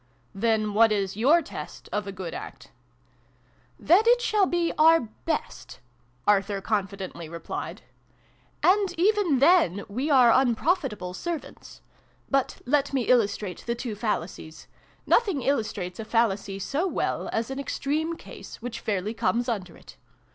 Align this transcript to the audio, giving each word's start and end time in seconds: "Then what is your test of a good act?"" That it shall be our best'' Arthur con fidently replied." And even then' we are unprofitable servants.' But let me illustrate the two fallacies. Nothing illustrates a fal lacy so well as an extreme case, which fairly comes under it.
"Then 0.47 0.73
what 0.73 0.91
is 0.91 1.15
your 1.15 1.43
test 1.43 1.87
of 1.91 2.07
a 2.07 2.11
good 2.11 2.33
act?"" 2.33 2.71
That 3.89 4.07
it 4.07 4.19
shall 4.19 4.47
be 4.47 4.73
our 4.75 5.01
best'' 5.25 5.79
Arthur 6.25 6.59
con 6.59 6.87
fidently 6.87 7.29
replied." 7.29 7.83
And 8.79 8.97
even 8.99 9.37
then' 9.37 9.83
we 9.87 10.09
are 10.09 10.31
unprofitable 10.31 11.13
servants.' 11.13 11.81
But 12.31 12.63
let 12.65 12.93
me 12.93 13.03
illustrate 13.09 13.63
the 13.67 13.75
two 13.75 13.93
fallacies. 13.93 14.67
Nothing 15.05 15.43
illustrates 15.43 15.99
a 15.99 16.03
fal 16.03 16.29
lacy 16.29 16.57
so 16.59 16.87
well 16.87 17.29
as 17.31 17.51
an 17.51 17.59
extreme 17.59 18.15
case, 18.17 18.59
which 18.59 18.79
fairly 18.79 19.13
comes 19.13 19.47
under 19.47 19.77
it. 19.77 19.97